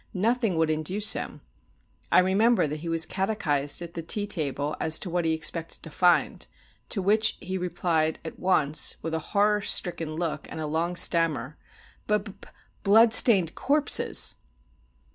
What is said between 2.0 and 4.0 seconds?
I remember that he was catechised at